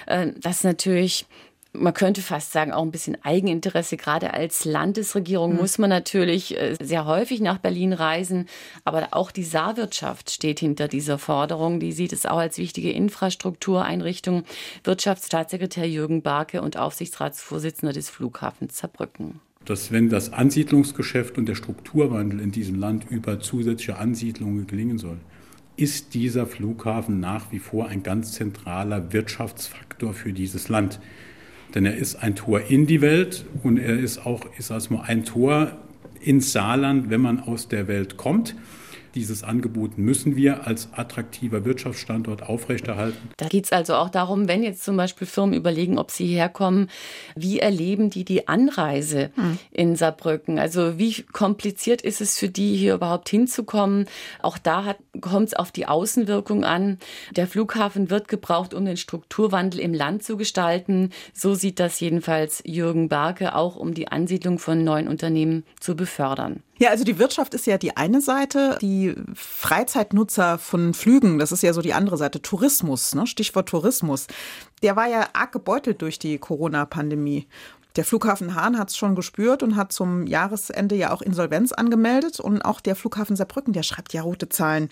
Äh, 0.06 0.33
das 0.41 0.63
natürlich 0.65 1.27
man 1.74 1.94
könnte 1.94 2.21
fast 2.21 2.51
sagen, 2.51 2.71
auch 2.71 2.81
ein 2.81 2.92
bisschen 2.92 3.18
Eigeninteresse. 3.24 3.98
Gerade 3.98 4.33
als 4.33 4.66
Landesregierung 4.66 5.54
mhm. 5.54 5.60
muss 5.60 5.77
man 5.77 5.89
natürlich 5.89 6.60
äh, 6.60 6.75
sehr 6.81 7.06
häufig 7.06 7.42
nach 7.42 7.60
Berlin 7.60 7.94
reisen. 7.94 8.48
Aber 8.86 9.10
auch 9.12 9.31
die 9.31 9.44
Saarwirtschaft 9.44 10.31
steht 10.31 10.60
hinter 10.60 10.88
dieser 10.88 11.18
Forderung. 11.18 11.80
Die 11.80 11.92
sieht 11.92 12.13
es 12.13 12.25
auch 12.25 12.38
als 12.38 12.57
wichtige 12.57 12.92
Infrastruktureinrichtung. 12.92 14.44
Wirtschaftsstaatssekretär 14.83 15.88
Jürgen 15.88 16.21
Barke 16.21 16.62
und 16.62 16.77
Aufsichtsratsvorsitzender 16.77 17.94
des 17.94 18.10
Flughafens 18.10 18.77
Saarbrücken 18.77 19.39
dass 19.66 19.92
wenn 19.92 20.10
das 20.10 20.33
Ansiedlungsgeschäft 20.33 21.38
und 21.38 21.45
der 21.45 21.54
Strukturwandel 21.54 22.39
in 22.39 22.51
diesem 22.51 22.75
Land 22.75 23.06
über 23.12 23.39
zusätzliche 23.39 24.00
Ansiedlungen 24.00 24.66
gelingen 24.66 24.98
soll, 24.98 25.18
ist 25.75 26.13
dieser 26.13 26.48
Flughafen 26.48 27.19
nach 27.19 27.51
wie 27.51 27.60
vor 27.60 27.88
ein 27.88 28.01
ganz 28.01 28.33
zentraler 28.33 29.13
Wirtschaftsfaktor 29.13 30.13
für 30.13 30.33
dieses 30.33 30.69
Land. 30.69 31.00
Denn 31.75 31.86
er 31.86 31.95
ist 31.95 32.16
ein 32.16 32.36
Tor 32.36 32.62
in 32.69 32.88
die 32.88 33.01
Welt 33.01 33.45
und 33.63 33.77
er 33.77 33.98
ist 33.98 34.25
auch, 34.25 34.45
ist 34.57 34.71
also 34.71 35.00
ein 35.00 35.24
Tor 35.25 35.77
ins 36.19 36.51
Saarland, 36.51 37.10
wenn 37.10 37.21
man 37.21 37.39
aus 37.39 37.68
der 37.68 37.88
Welt 37.88 38.18
kommt. 38.18 38.56
Dieses 39.15 39.44
Angebot 39.44 39.97
müssen 39.97 40.35
wir 40.35 40.68
als 40.68 40.89
attraktiver 40.94 41.66
Wirtschaftsstandort 41.66 42.44
aufrechterhalten. 42.44 43.30
Da 43.37 43.47
geht 43.47 43.66
es 43.66 43.71
also 43.71 43.95
auch 43.95 44.09
darum, 44.09 44.47
wenn 44.47 44.63
jetzt 44.63 44.83
zum 44.83 44.97
Beispiel 44.97 45.28
Firmen 45.28 45.56
überlegen, 45.56 45.97
ob 45.97 46.11
sie 46.11 46.28
herkommen, 46.28 46.89
wie 47.35 47.59
erleben 47.59 48.09
die 48.09 48.23
die 48.23 48.47
Anreise 48.47 49.31
hm. 49.35 49.57
in 49.71 49.95
Saarbrücken? 49.95 50.59
Also 50.59 50.97
wie 50.97 51.23
kompliziert 51.23 52.01
ist 52.01 52.21
es 52.21 52.37
für 52.37 52.49
die, 52.49 52.75
hier 52.75 52.94
überhaupt 52.94 53.30
hinzukommen? 53.30 54.06
Auch 54.42 54.57
da 54.57 54.95
kommt 55.21 55.47
es 55.47 55.54
auf 55.54 55.71
die 55.71 55.87
Außenwirkung 55.87 56.63
an. 56.63 56.99
Der 57.35 57.47
Flughafen 57.47 58.09
wird 58.09 58.28
gebraucht, 58.28 58.73
um 58.73 58.85
den 58.85 58.97
Strukturwandel 58.97 59.80
im 59.80 59.94
Land 59.94 60.23
zu 60.23 60.37
gestalten. 60.37 61.11
So 61.33 61.56
sieht 61.56 61.80
das 61.80 61.99
jedenfalls 61.99 62.61
Jürgen 62.66 63.09
Barke, 63.09 63.56
auch 63.56 63.75
um 63.75 63.94
die 63.94 64.09
Ansiedlung 64.09 64.59
von 64.59 64.83
neuen 64.83 65.07
Unternehmen 65.07 65.63
zu 65.80 65.95
befördern. 65.95 66.63
Ja, 66.80 66.92
also 66.92 67.04
die 67.04 67.19
Wirtschaft 67.19 67.54
ist 67.54 67.68
ja 67.68 67.78
die 67.78 67.98
eine 67.98 68.21
Seite, 68.21 68.78
die 68.81 69.14
Freizeitnutzer 69.33 70.57
von 70.57 70.94
Flügen, 70.94 71.38
das 71.38 71.52
ist 71.52 71.62
ja 71.62 71.74
so 71.74 71.81
die 71.81 71.94
andere 71.94 72.18
Seite, 72.18 72.42
Tourismus, 72.42 73.14
ne? 73.14 73.28
Stichwort 73.28 73.68
Tourismus. 73.68 74.28
Der 74.81 74.95
war 74.95 75.07
ja 75.07 75.28
arg 75.33 75.52
gebeutelt 75.52 76.02
durch 76.02 76.19
die 76.19 76.38
Corona-Pandemie. 76.38 77.48
Der 77.98 78.06
Flughafen 78.06 78.56
Hahn 78.56 78.78
hat 78.78 78.92
es 78.92 78.98
schon 78.98 79.14
gespürt 79.14 79.62
und 79.62 79.76
hat 79.76 79.92
zum 79.92 80.26
Jahresende 80.26 80.95
ja 80.95 81.12
auch 81.12 81.21
Insolvenz 81.21 81.74
angemeldet. 81.74 82.40
Und 82.40 82.62
auch 82.62 82.80
der 82.80 82.95
Flughafen 82.95 83.36
Saarbrücken, 83.36 83.74
der 83.74 83.83
schreibt 83.83 84.14
ja 84.14 84.21
rote 84.21 84.48
Zahlen. 84.48 84.90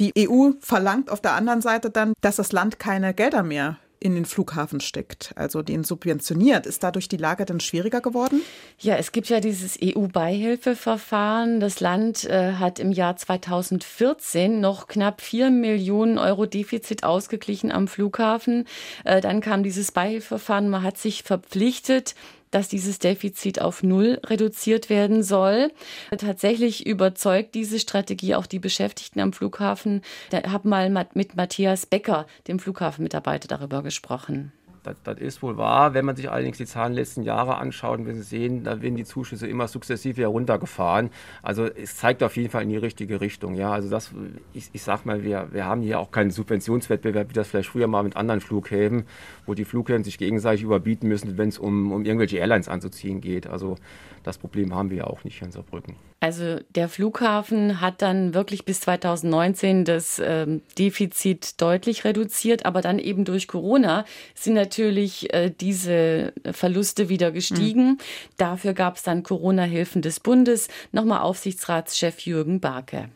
Die 0.00 0.12
EU 0.18 0.52
verlangt 0.58 1.10
auf 1.10 1.20
der 1.20 1.34
anderen 1.34 1.60
Seite 1.60 1.90
dann, 1.90 2.12
dass 2.22 2.36
das 2.36 2.50
Land 2.50 2.80
keine 2.80 3.14
Gelder 3.14 3.44
mehr 3.44 3.78
in 4.00 4.14
den 4.14 4.24
Flughafen 4.24 4.80
steckt, 4.80 5.32
also 5.36 5.60
den 5.60 5.84
subventioniert. 5.84 6.64
Ist 6.64 6.82
dadurch 6.82 7.06
die 7.08 7.18
Lage 7.18 7.44
dann 7.44 7.60
schwieriger 7.60 8.00
geworden? 8.00 8.40
Ja, 8.78 8.96
es 8.96 9.12
gibt 9.12 9.28
ja 9.28 9.40
dieses 9.40 9.78
EU-Beihilfeverfahren. 9.82 11.60
Das 11.60 11.80
Land 11.80 12.24
äh, 12.24 12.54
hat 12.54 12.78
im 12.78 12.92
Jahr 12.92 13.16
2014 13.16 14.58
noch 14.58 14.88
knapp 14.88 15.20
4 15.20 15.50
Millionen 15.50 16.16
Euro 16.16 16.46
Defizit 16.46 17.04
ausgeglichen 17.04 17.70
am 17.70 17.88
Flughafen. 17.88 18.66
Äh, 19.04 19.20
dann 19.20 19.42
kam 19.42 19.62
dieses 19.62 19.92
Beihilfeverfahren. 19.92 20.70
Man 20.70 20.82
hat 20.82 20.96
sich 20.96 21.22
verpflichtet, 21.22 22.14
dass 22.50 22.68
dieses 22.68 22.98
Defizit 22.98 23.60
auf 23.60 23.82
Null 23.82 24.20
reduziert 24.24 24.90
werden 24.90 25.22
soll. 25.22 25.72
Tatsächlich 26.16 26.86
überzeugt 26.86 27.54
diese 27.54 27.78
Strategie 27.78 28.34
auch 28.34 28.46
die 28.46 28.58
Beschäftigten 28.58 29.20
am 29.20 29.32
Flughafen. 29.32 30.02
Ich 30.32 30.50
habe 30.50 30.68
mal 30.68 30.90
mit 31.14 31.36
Matthias 31.36 31.86
Becker, 31.86 32.26
dem 32.48 32.58
Flughafenmitarbeiter, 32.58 33.48
darüber 33.48 33.82
gesprochen. 33.82 34.52
Das, 34.82 34.96
das, 35.02 35.18
ist 35.18 35.42
wohl 35.42 35.58
wahr. 35.58 35.92
Wenn 35.92 36.04
man 36.04 36.16
sich 36.16 36.30
allerdings 36.30 36.56
die 36.56 36.64
Zahlen 36.64 36.94
der 36.94 37.02
letzten 37.02 37.22
Jahre 37.22 37.58
anschaut, 37.58 37.98
werden 38.04 38.16
Sie 38.16 38.22
sehen, 38.22 38.64
da 38.64 38.80
werden 38.80 38.96
die 38.96 39.04
Zuschüsse 39.04 39.46
immer 39.46 39.68
sukzessive 39.68 40.22
heruntergefahren. 40.22 41.10
Also 41.42 41.66
es 41.66 41.96
zeigt 41.96 42.22
auf 42.22 42.36
jeden 42.36 42.50
Fall 42.50 42.62
in 42.62 42.70
die 42.70 42.78
richtige 42.78 43.20
Richtung. 43.20 43.54
Ja, 43.54 43.72
also 43.72 43.90
das, 43.90 44.12
ich, 44.54 44.70
ich 44.72 44.82
sag 44.82 45.04
mal, 45.04 45.22
wir, 45.22 45.48
wir 45.52 45.66
haben 45.66 45.82
hier 45.82 46.00
auch 46.00 46.10
keinen 46.10 46.30
Subventionswettbewerb, 46.30 47.28
wie 47.28 47.34
das 47.34 47.48
vielleicht 47.48 47.68
früher 47.68 47.88
mal 47.88 48.02
mit 48.02 48.16
anderen 48.16 48.40
Flughäfen, 48.40 49.04
wo 49.46 49.54
die 49.54 49.64
Flughäfen 49.64 50.04
sich 50.04 50.16
gegenseitig 50.16 50.62
überbieten 50.62 51.08
müssen, 51.08 51.36
wenn 51.36 51.50
es 51.50 51.58
um, 51.58 51.92
um 51.92 52.04
irgendwelche 52.04 52.38
Airlines 52.38 52.68
anzuziehen 52.68 53.20
geht. 53.20 53.46
Also 53.46 53.76
das 54.22 54.38
Problem 54.38 54.74
haben 54.74 54.90
wir 54.90 54.98
ja 54.98 55.04
auch 55.04 55.24
nicht 55.24 55.38
hier 55.38 55.46
in 55.46 55.52
Saarbrücken. 55.52 56.09
Also 56.22 56.58
der 56.74 56.90
Flughafen 56.90 57.80
hat 57.80 58.02
dann 58.02 58.34
wirklich 58.34 58.66
bis 58.66 58.80
2019 58.80 59.86
das 59.86 60.20
ähm, 60.22 60.60
Defizit 60.78 61.58
deutlich 61.62 62.04
reduziert, 62.04 62.66
aber 62.66 62.82
dann 62.82 62.98
eben 62.98 63.24
durch 63.24 63.48
Corona 63.48 64.04
sind 64.34 64.52
natürlich 64.52 65.32
äh, 65.32 65.50
diese 65.50 66.34
Verluste 66.52 67.08
wieder 67.08 67.32
gestiegen. 67.32 67.92
Mhm. 67.92 67.98
Dafür 68.36 68.74
gab 68.74 68.96
es 68.96 69.02
dann 69.02 69.22
Corona-Hilfen 69.22 70.02
des 70.02 70.20
Bundes. 70.20 70.68
Nochmal 70.92 71.20
Aufsichtsratschef 71.20 72.20
Jürgen 72.20 72.60
Barke. 72.60 73.08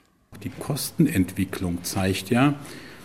Die 0.42 0.48
Kostenentwicklung 0.48 1.84
zeigt 1.84 2.30
ja, 2.30 2.54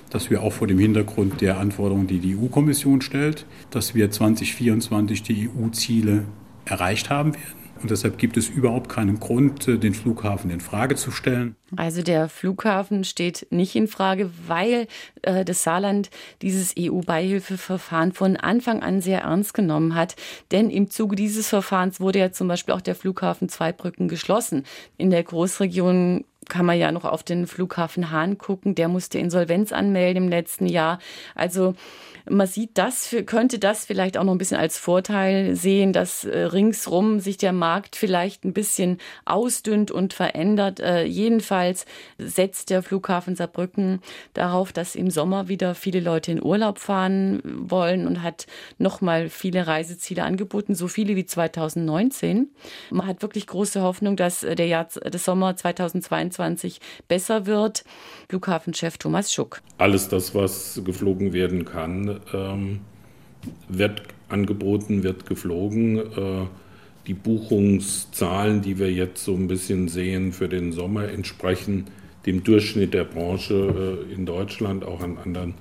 dass 0.10 0.30
wir 0.30 0.42
auch 0.42 0.54
vor 0.54 0.68
dem 0.68 0.80
Hintergrund 0.80 1.42
der 1.42 1.60
Anforderungen, 1.60 2.08
die 2.08 2.20
die 2.20 2.38
EU-Kommission 2.38 3.02
stellt, 3.02 3.46
dass 3.70 3.96
wir 3.96 4.10
2024 4.10 5.24
die 5.24 5.50
EU-Ziele 5.50 6.24
erreicht 6.64 7.10
haben 7.10 7.34
werden. 7.34 7.59
Und 7.82 7.92
deshalb 7.92 8.18
gibt 8.18 8.38
es 8.38 8.50
überhaupt 8.50 8.90
keinen 8.90 9.20
Grund, 9.20 9.68
äh, 9.68 9.78
den 9.78 9.94
Flughafen 9.94 10.50
in 10.52 10.60
Frage 10.60 10.96
zu 10.96 11.12
stellen. 11.12 11.56
Also 11.76 12.02
der 12.02 12.30
Flughafen 12.30 13.04
steht 13.04 13.48
nicht 13.52 13.76
in 13.76 13.88
Frage, 13.88 14.30
weil 14.48 14.88
äh, 15.22 15.46
das 15.46 15.64
Saarland 15.64 16.10
dieses 16.42 16.76
EU-Beihilfeverfahren 16.78 18.12
von 18.12 18.38
Anfang 18.38 18.82
an 18.82 19.02
sehr 19.02 19.22
ernst 19.22 19.54
genommen 19.54 19.96
hat. 19.96 20.16
Denn 20.52 20.70
im 20.70 20.90
Zuge 20.90 21.16
dieses 21.16 21.48
Verfahrens 21.48 22.00
wurde 22.00 22.20
ja 22.20 22.32
zum 22.32 22.48
Beispiel 22.48 22.74
auch 22.74 22.82
der 22.82 22.96
Flughafen 22.96 23.50
Zweibrücken 23.50 24.08
geschlossen. 24.08 24.64
In 24.98 25.10
der 25.10 25.24
Großregion 25.24 26.26
kann 26.50 26.66
man 26.66 26.78
ja 26.78 26.92
noch 26.92 27.06
auf 27.06 27.24
den 27.24 27.48
Flughafen 27.48 28.12
Hahn 28.12 28.38
gucken. 28.38 28.76
Der 28.76 28.88
musste 28.88 29.20
Insolvenz 29.20 29.72
anmelden 29.72 30.24
im 30.24 30.30
letzten 30.30 30.66
Jahr. 30.66 31.00
Also 31.36 31.76
man 32.30 32.48
sieht 32.48 32.78
das, 32.78 33.16
könnte 33.26 33.60
das 33.60 33.86
vielleicht 33.86 34.18
auch 34.18 34.24
noch 34.24 34.34
ein 34.34 34.38
bisschen 34.38 34.60
als 34.60 34.78
Vorteil 34.78 35.56
sehen, 35.56 35.94
dass 35.94 36.26
äh, 36.26 36.38
ringsrum 36.38 37.20
sich 37.20 37.38
der 37.38 37.54
Markt 37.54 37.96
vielleicht 37.96 38.46
ein 38.46 38.54
bisschen 38.54 38.98
ausdünnt 39.26 39.92
und 39.92 40.14
verändert. 40.14 40.80
Äh, 40.80 41.06
jedenfalls 41.06 41.86
setzt 42.18 42.70
der 42.70 42.84
Flughafen 42.84 43.36
Saarbrücken 43.36 44.02
darauf, 44.34 44.72
dass 44.72 44.96
im 44.96 45.10
Sommer 45.10 45.48
wieder 45.48 45.76
viele 45.76 46.00
Leute 46.00 46.32
in 46.32 46.44
Urlaub 46.44 46.80
fahren 46.80 47.42
wollen 47.44 48.06
und 48.06 48.22
hat 48.22 48.46
nochmal 48.78 49.30
viele 49.30 49.68
Reiseziele 49.68 50.24
angeboten, 50.24 50.76
so 50.76 50.88
viele 50.88 51.16
wie 51.16 51.26
2019. 51.26 52.50
Man 52.92 53.08
hat 53.08 53.22
wirklich 53.22 53.48
große 53.48 53.82
Hoffnung, 53.82 54.16
dass 54.16 54.42
der 54.42 54.68
Jahr, 54.68 54.86
des 54.86 55.26
Sommer 55.26 55.56
2022 55.56 56.39
besser 57.08 57.46
wird. 57.46 57.84
Flughafenchef 58.30 58.98
Thomas 58.98 59.34
Schuck. 59.34 59.62
Alles 59.78 60.08
das, 60.08 60.34
was 60.34 60.82
geflogen 60.84 61.34
werden 61.34 61.66
kann, 61.66 62.20
ähm, 62.34 62.80
wird 63.68 64.04
angeboten, 64.30 65.04
wird 65.04 65.26
geflogen. 65.26 65.98
Äh, 65.98 66.48
die 67.08 67.14
Buchungszahlen, 67.14 68.62
die 68.62 68.78
wir 68.78 68.92
jetzt 68.92 69.24
so 69.24 69.34
ein 69.34 69.48
bisschen 69.48 69.88
sehen 69.88 70.32
für 70.32 70.48
den 70.48 70.72
Sommer, 70.72 71.10
entsprechen 71.10 71.86
dem 72.26 72.44
Durchschnitt 72.44 72.94
der 72.94 73.06
Branche 73.06 74.06
äh, 74.10 74.14
in 74.14 74.26
Deutschland, 74.26 74.84
auch 74.84 75.02
an 75.02 75.18
anderen 75.18 75.56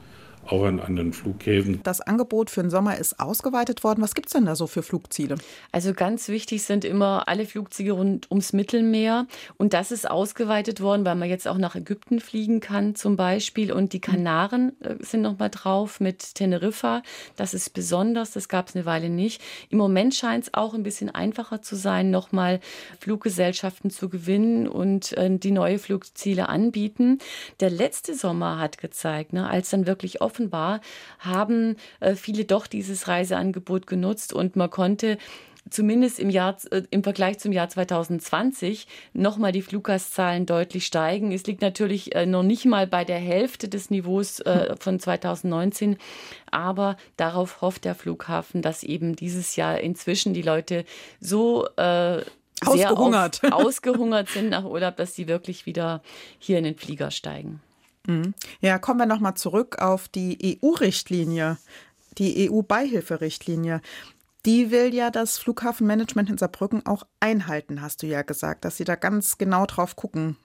auch 0.50 0.64
an 0.64 0.80
anderen 0.80 1.12
Flughäfen. 1.12 1.80
Das 1.82 2.00
Angebot 2.00 2.50
für 2.50 2.62
den 2.62 2.70
Sommer 2.70 2.96
ist 2.98 3.20
ausgeweitet 3.20 3.84
worden. 3.84 4.02
Was 4.02 4.14
gibt 4.14 4.28
es 4.28 4.32
denn 4.32 4.46
da 4.46 4.56
so 4.56 4.66
für 4.66 4.82
Flugziele? 4.82 5.36
Also 5.72 5.94
ganz 5.94 6.28
wichtig 6.28 6.62
sind 6.62 6.84
immer 6.84 7.28
alle 7.28 7.46
Flugziele 7.46 7.92
rund 7.92 8.30
ums 8.30 8.52
Mittelmeer. 8.52 9.26
Und 9.56 9.72
das 9.72 9.90
ist 9.90 10.10
ausgeweitet 10.10 10.80
worden, 10.80 11.04
weil 11.04 11.16
man 11.16 11.28
jetzt 11.28 11.46
auch 11.48 11.58
nach 11.58 11.74
Ägypten 11.74 12.20
fliegen 12.20 12.60
kann 12.60 12.94
zum 12.94 13.16
Beispiel. 13.16 13.72
Und 13.72 13.92
die 13.92 14.00
Kanaren 14.00 14.72
äh, 14.80 14.96
sind 15.00 15.22
noch 15.22 15.38
mal 15.38 15.48
drauf 15.48 16.00
mit 16.00 16.34
Teneriffa. 16.34 17.02
Das 17.36 17.54
ist 17.54 17.70
besonders, 17.70 18.32
das 18.32 18.48
gab 18.48 18.68
es 18.68 18.76
eine 18.76 18.86
Weile 18.86 19.10
nicht. 19.10 19.42
Im 19.70 19.78
Moment 19.78 20.14
scheint 20.14 20.44
es 20.44 20.54
auch 20.54 20.74
ein 20.74 20.82
bisschen 20.82 21.10
einfacher 21.14 21.62
zu 21.62 21.76
sein, 21.76 22.10
noch 22.10 22.32
mal 22.32 22.60
Fluggesellschaften 23.00 23.90
zu 23.90 24.08
gewinnen 24.08 24.68
und 24.68 25.12
äh, 25.16 25.30
die 25.38 25.50
neue 25.50 25.78
Flugziele 25.78 26.48
anbieten. 26.48 27.18
Der 27.60 27.70
letzte 27.70 28.14
Sommer 28.14 28.58
hat 28.58 28.78
gezeigt, 28.78 29.32
ne, 29.32 29.48
als 29.48 29.70
dann 29.70 29.86
wirklich 29.86 30.20
offen 30.20 30.37
offenbar 30.38 30.80
haben 31.18 31.76
äh, 32.00 32.14
viele 32.14 32.44
doch 32.44 32.66
dieses 32.66 33.08
Reiseangebot 33.08 33.86
genutzt 33.86 34.32
und 34.32 34.56
man 34.56 34.70
konnte 34.70 35.18
zumindest 35.68 36.18
im 36.18 36.30
Jahr 36.30 36.56
äh, 36.70 36.82
im 36.90 37.02
Vergleich 37.02 37.38
zum 37.38 37.52
Jahr 37.52 37.68
2020 37.68 38.86
nochmal 39.12 39.52
die 39.52 39.62
Fluggastzahlen 39.62 40.46
deutlich 40.46 40.86
steigen. 40.86 41.32
Es 41.32 41.44
liegt 41.44 41.60
natürlich 41.60 42.14
äh, 42.14 42.24
noch 42.24 42.44
nicht 42.44 42.64
mal 42.64 42.86
bei 42.86 43.04
der 43.04 43.18
Hälfte 43.18 43.68
des 43.68 43.90
Niveaus 43.90 44.42
von 44.78 45.00
2019, 45.00 45.98
aber 46.50 46.96
darauf 47.16 47.60
hofft 47.60 47.84
der 47.84 47.94
Flughafen, 47.94 48.62
dass 48.62 48.82
eben 48.82 49.16
dieses 49.16 49.56
Jahr 49.56 49.80
inzwischen 49.80 50.34
die 50.34 50.42
Leute 50.42 50.84
so 51.20 51.66
äh, 51.76 52.22
ausgehungert. 52.64 53.40
ausgehungert 53.52 54.28
sind 54.28 54.50
nach 54.50 54.64
Urlaub, 54.64 54.96
dass 54.96 55.14
sie 55.14 55.28
wirklich 55.28 55.66
wieder 55.66 56.02
hier 56.38 56.58
in 56.58 56.64
den 56.64 56.76
Flieger 56.76 57.10
steigen. 57.10 57.60
Mhm. 58.08 58.34
Ja, 58.60 58.78
kommen 58.78 58.98
wir 58.98 59.06
nochmal 59.06 59.34
zurück 59.34 59.78
auf 59.78 60.08
die 60.08 60.58
EU-Richtlinie, 60.62 61.58
die 62.16 62.50
EU-Beihilferichtlinie. 62.50 63.82
Die 64.46 64.70
will 64.70 64.94
ja 64.94 65.10
das 65.10 65.36
Flughafenmanagement 65.36 66.30
in 66.30 66.38
Saarbrücken 66.38 66.86
auch 66.86 67.04
einhalten, 67.20 67.82
hast 67.82 68.02
du 68.02 68.06
ja 68.06 68.22
gesagt, 68.22 68.64
dass 68.64 68.78
sie 68.78 68.84
da 68.84 68.94
ganz 68.94 69.36
genau 69.36 69.66
drauf 69.66 69.94
gucken. 69.94 70.36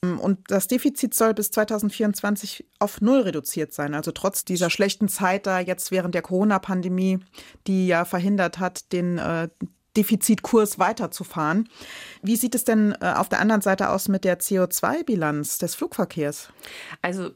Und 0.00 0.50
das 0.50 0.66
Defizit 0.66 1.14
soll 1.14 1.34
bis 1.34 1.50
2024 1.52 2.66
auf 2.80 3.00
Null 3.00 3.20
reduziert 3.20 3.72
sein. 3.72 3.94
Also 3.94 4.10
trotz 4.10 4.44
dieser 4.44 4.68
schlechten 4.70 5.08
Zeit 5.08 5.46
da 5.46 5.60
jetzt 5.60 5.92
während 5.92 6.14
der 6.14 6.22
Corona-Pandemie, 6.22 7.20
die 7.68 7.86
ja 7.86 8.04
verhindert 8.04 8.58
hat, 8.58 8.92
den 8.92 9.18
äh, 9.18 9.48
Defizitkurs 9.96 10.78
weiterzufahren. 10.78 11.68
Wie 12.22 12.36
sieht 12.36 12.54
es 12.54 12.64
denn 12.64 12.94
äh, 13.00 13.12
auf 13.16 13.28
der 13.28 13.40
anderen 13.40 13.62
Seite 13.62 13.90
aus 13.90 14.08
mit 14.08 14.24
der 14.24 14.38
CO2-Bilanz 14.40 15.58
des 15.58 15.74
Flugverkehrs? 15.74 16.48
Also 17.02 17.30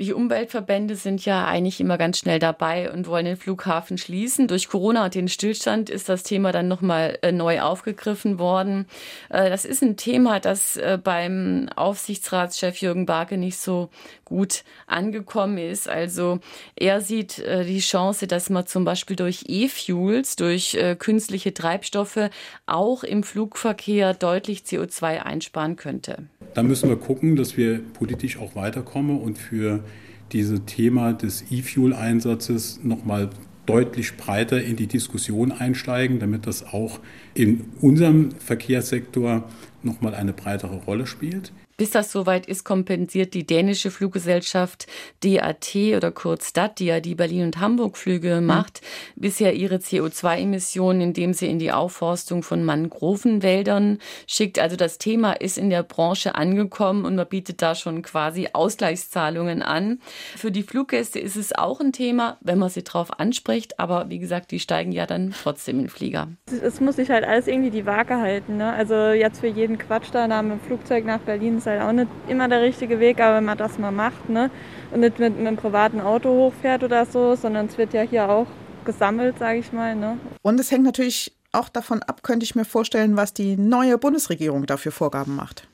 die 0.00 0.14
Umweltverbände 0.14 0.96
sind 0.96 1.24
ja 1.24 1.44
eigentlich 1.44 1.80
immer 1.80 1.98
ganz 1.98 2.18
schnell 2.18 2.38
dabei 2.38 2.90
und 2.90 3.06
wollen 3.06 3.26
den 3.26 3.36
Flughafen 3.36 3.98
schließen. 3.98 4.48
Durch 4.48 4.68
Corona 4.68 5.04
und 5.04 5.14
den 5.14 5.28
Stillstand 5.28 5.90
ist 5.90 6.08
das 6.08 6.22
Thema 6.22 6.52
dann 6.52 6.68
nochmal 6.68 7.18
äh, 7.22 7.32
neu 7.32 7.60
aufgegriffen 7.60 8.38
worden. 8.38 8.86
Äh, 9.28 9.50
das 9.50 9.64
ist 9.66 9.82
ein 9.82 9.98
Thema, 9.98 10.40
das 10.40 10.76
äh, 10.78 10.98
beim 11.02 11.68
Aufsichtsratschef 11.76 12.78
Jürgen 12.78 13.04
Barke 13.04 13.36
nicht 13.36 13.58
so 13.58 13.90
gut 14.24 14.64
angekommen 14.86 15.58
ist. 15.58 15.88
Also 15.88 16.40
er 16.76 17.00
sieht 17.00 17.38
die 17.38 17.80
Chance, 17.80 18.26
dass 18.26 18.48
man 18.48 18.66
zum 18.66 18.84
Beispiel 18.84 19.16
durch 19.16 19.46
E-Fuels, 19.48 20.36
durch 20.36 20.78
künstliche 20.98 21.52
Treibstoffe 21.52 22.30
auch 22.66 23.02
im 23.02 23.24
Flugverkehr 23.24 24.14
deutlich 24.14 24.60
CO2 24.60 25.22
einsparen 25.22 25.74
könnte. 25.74 26.28
Da 26.54 26.62
müssen 26.62 26.88
wir 26.88 26.96
gucken, 26.96 27.36
dass 27.36 27.56
wir 27.56 27.80
politisch 27.94 28.38
auch 28.38 28.56
weiterkommen 28.56 29.20
und 29.20 29.38
für 29.38 29.84
dieses 30.32 30.64
Thema 30.66 31.12
des 31.12 31.44
E-Fuel-Einsatzes 31.50 32.80
nochmal 32.82 33.30
deutlich 33.66 34.16
breiter 34.16 34.62
in 34.62 34.76
die 34.76 34.86
Diskussion 34.86 35.52
einsteigen, 35.52 36.18
damit 36.18 36.46
das 36.46 36.64
auch 36.64 36.98
in 37.34 37.66
unserem 37.80 38.32
Verkehrssektor 38.32 39.48
nochmal 39.82 40.14
eine 40.14 40.32
breitere 40.32 40.76
Rolle 40.76 41.06
spielt. 41.06 41.52
Bis 41.80 41.92
das 41.92 42.12
soweit 42.12 42.44
ist, 42.44 42.64
kompensiert 42.64 43.32
die 43.32 43.46
dänische 43.46 43.90
Fluggesellschaft 43.90 44.86
DAT 45.24 45.74
oder 45.96 46.10
kurz 46.12 46.52
DAT, 46.52 46.78
die 46.78 46.84
ja 46.84 47.00
die 47.00 47.14
Berlin- 47.14 47.44
und 47.44 47.58
Hamburg-Flüge 47.58 48.42
mhm. 48.42 48.46
macht, 48.46 48.82
mhm. 48.82 49.22
bisher 49.22 49.54
ihre 49.54 49.76
CO2-Emissionen, 49.76 51.00
indem 51.00 51.32
sie 51.32 51.46
in 51.48 51.58
die 51.58 51.72
Aufforstung 51.72 52.42
von 52.42 52.66
Mangrovenwäldern 52.66 53.96
schickt. 54.26 54.58
Also 54.58 54.76
das 54.76 54.98
Thema 54.98 55.32
ist 55.32 55.56
in 55.56 55.70
der 55.70 55.82
Branche 55.82 56.34
angekommen 56.34 57.06
und 57.06 57.16
man 57.16 57.26
bietet 57.26 57.62
da 57.62 57.74
schon 57.74 58.02
quasi 58.02 58.48
Ausgleichszahlungen 58.52 59.62
an. 59.62 60.00
Für 60.36 60.50
die 60.50 60.64
Fluggäste 60.64 61.18
ist 61.18 61.36
es 61.36 61.54
auch 61.56 61.80
ein 61.80 61.94
Thema, 61.94 62.36
wenn 62.42 62.58
man 62.58 62.68
sie 62.68 62.84
drauf 62.84 63.18
anspricht. 63.18 63.80
Aber 63.80 64.10
wie 64.10 64.18
gesagt, 64.18 64.50
die 64.50 64.60
steigen 64.60 64.92
ja 64.92 65.06
dann 65.06 65.32
trotzdem 65.42 65.76
in 65.76 65.84
den 65.84 65.88
Flieger. 65.88 66.28
Es 66.62 66.78
muss 66.78 66.96
sich 66.96 67.08
halt 67.08 67.24
alles 67.24 67.46
irgendwie 67.46 67.70
die 67.70 67.86
Waage 67.86 68.18
halten. 68.18 68.58
Ne? 68.58 68.70
Also 68.70 69.12
jetzt 69.12 69.40
für 69.40 69.46
jeden 69.46 69.78
Quatsch 69.78 70.08
da 70.12 70.28
nach 70.28 70.40
dem 70.40 70.60
Flugzeug 70.60 71.06
nach 71.06 71.20
Berlin 71.20 71.56
ist 71.56 71.69
halt 71.70 71.82
auch 71.82 71.92
nicht 71.92 72.08
immer 72.28 72.48
der 72.48 72.62
richtige 72.62 73.00
Weg, 73.00 73.20
aber 73.20 73.36
wenn 73.36 73.44
man 73.44 73.58
das 73.58 73.78
mal 73.78 73.90
macht 73.90 74.28
ne? 74.28 74.50
und 74.92 75.00
nicht 75.00 75.18
mit, 75.18 75.36
mit 75.36 75.46
einem 75.46 75.56
privaten 75.56 76.00
Auto 76.00 76.28
hochfährt 76.28 76.82
oder 76.82 77.06
so, 77.06 77.34
sondern 77.34 77.66
es 77.66 77.78
wird 77.78 77.92
ja 77.92 78.02
hier 78.02 78.28
auch 78.28 78.46
gesammelt, 78.84 79.38
sage 79.38 79.58
ich 79.58 79.72
mal. 79.72 79.94
Ne? 79.94 80.18
Und 80.42 80.58
es 80.60 80.70
hängt 80.70 80.84
natürlich 80.84 81.32
auch 81.52 81.68
davon 81.68 82.02
ab, 82.02 82.22
könnte 82.22 82.44
ich 82.44 82.54
mir 82.54 82.64
vorstellen, 82.64 83.16
was 83.16 83.34
die 83.34 83.56
neue 83.56 83.98
Bundesregierung 83.98 84.66
dafür 84.66 84.92
Vorgaben 84.92 85.36
macht. 85.36 85.66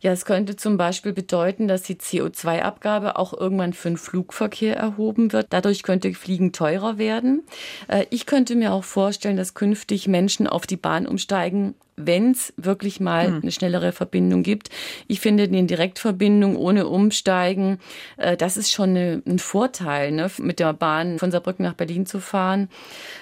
Ja, 0.00 0.12
es 0.12 0.24
könnte 0.24 0.56
zum 0.56 0.76
Beispiel 0.76 1.12
bedeuten, 1.12 1.68
dass 1.68 1.82
die 1.82 1.96
CO2-Abgabe 1.96 3.16
auch 3.16 3.34
irgendwann 3.34 3.72
für 3.72 3.88
den 3.88 3.96
Flugverkehr 3.98 4.76
erhoben 4.76 5.32
wird. 5.32 5.48
Dadurch 5.50 5.82
könnte 5.82 6.12
Fliegen 6.14 6.52
teurer 6.52 6.98
werden. 6.98 7.42
Äh, 7.88 8.06
ich 8.10 8.26
könnte 8.26 8.56
mir 8.56 8.72
auch 8.72 8.84
vorstellen, 8.84 9.36
dass 9.36 9.54
künftig 9.54 10.08
Menschen 10.08 10.46
auf 10.46 10.66
die 10.66 10.76
Bahn 10.76 11.06
umsteigen, 11.06 11.74
wenn 11.98 12.32
es 12.32 12.52
wirklich 12.56 13.00
mal 13.00 13.26
hm. 13.26 13.40
eine 13.42 13.52
schnellere 13.52 13.92
Verbindung 13.92 14.42
gibt. 14.42 14.70
Ich 15.06 15.20
finde 15.20 15.44
eine 15.44 15.64
Direktverbindung 15.64 16.56
ohne 16.56 16.86
Umsteigen, 16.86 17.78
äh, 18.16 18.36
das 18.36 18.56
ist 18.56 18.70
schon 18.70 18.90
eine, 18.90 19.22
ein 19.26 19.38
Vorteil, 19.38 20.12
ne? 20.12 20.30
mit 20.38 20.60
der 20.60 20.72
Bahn 20.72 21.18
von 21.18 21.30
Saarbrücken 21.30 21.64
nach 21.64 21.74
Berlin 21.74 22.06
zu 22.06 22.20
fahren. 22.20 22.68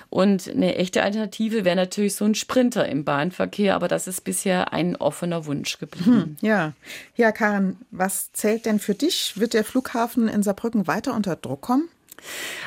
Und 0.09 0.49
eine 0.49 0.77
echte 0.77 1.03
Alternative 1.03 1.65
wäre 1.65 1.77
natürlich 1.77 2.15
so 2.15 2.25
ein 2.25 2.35
Sprinter 2.35 2.89
im 2.89 3.05
Bahnverkehr, 3.05 3.75
aber 3.75 3.89
das 3.89 4.07
ist 4.07 4.23
bisher 4.23 4.73
ein 4.73 4.97
offener 4.97 5.47
Wunsch 5.47 5.79
geblieben. 5.79 6.07
Hm, 6.07 6.37
ja. 6.41 6.73
Ja, 7.17 7.33
Karin, 7.33 7.77
was 7.91 8.33
zählt 8.33 8.67
denn 8.67 8.79
für 8.79 8.95
dich? 8.95 9.35
Wird 9.37 9.55
der 9.55 9.65
Flughafen 9.65 10.29
in 10.29 10.43
Saarbrücken 10.43 10.87
weiter 10.87 11.15
unter 11.15 11.37
Druck 11.37 11.63
kommen? 11.63 11.89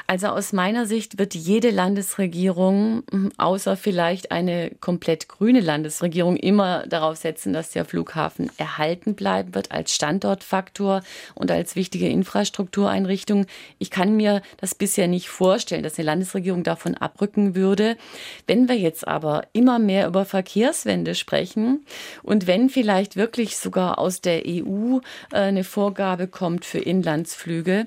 Also 0.07 0.27
aus 0.27 0.53
meiner 0.53 0.85
Sicht 0.85 1.19
wird 1.19 1.35
jede 1.35 1.69
Landesregierung, 1.69 3.03
hm, 3.11 3.31
außer 3.37 3.77
vielleicht 3.77 4.31
eine 4.31 4.71
komplett 4.79 5.27
grüne 5.27 5.59
Landesregierung, 5.59 6.35
immer 6.35 6.87
darauf 6.87 7.17
setzen, 7.17 7.53
dass 7.53 7.71
der 7.71 7.85
Flughafen 7.85 8.49
erhalten 8.57 9.15
bleiben 9.15 9.53
wird 9.53 9.71
als 9.71 9.93
Standortfaktor 9.93 11.01
und 11.35 11.51
als 11.51 11.75
wichtige 11.75 12.09
Infrastruktureinrichtung. 12.09 13.45
Ich 13.77 13.91
kann 13.91 14.15
mir 14.15 14.41
das 14.57 14.75
bisher 14.75 15.07
nicht 15.07 15.29
vorstellen, 15.29 15.83
dass 15.83 15.97
eine 15.97 16.05
Landesregierung 16.05 16.63
davon 16.63 16.95
abrücken 16.95 17.55
würde. 17.55 17.97
Wenn 18.47 18.67
wir 18.67 18.77
jetzt 18.77 19.07
aber 19.07 19.43
immer 19.53 19.79
mehr 19.79 20.07
über 20.07 20.25
Verkehrswende 20.25 21.15
sprechen 21.15 21.85
und 22.23 22.47
wenn 22.47 22.69
vielleicht 22.69 23.15
wirklich 23.15 23.57
sogar 23.57 23.99
aus 23.99 24.21
der 24.21 24.43
EU 24.45 24.99
äh, 25.31 25.37
eine 25.37 25.63
Vorgabe 25.63 26.27
kommt 26.27 26.65
für 26.65 26.79
Inlandsflüge, 26.79 27.85